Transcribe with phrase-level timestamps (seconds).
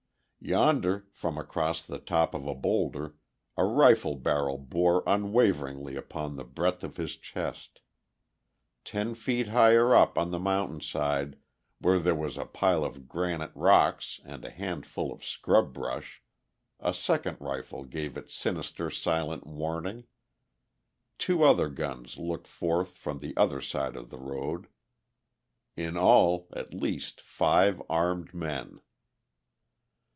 [0.43, 3.13] Yonder, from across the top of a boulder,
[3.55, 7.79] a rifle barrel bore unwaveringly upon the breadth of his chest;
[8.83, 11.37] ten feet higher up on the mountainside
[11.77, 16.23] where there was a pile of granite rocks and a handful of scrub brush,
[16.79, 20.05] a second rifle gave its sinister silent warning;
[21.19, 24.65] two other guns looked forth from the other side of the road...
[25.75, 28.81] in all, at least five armed men....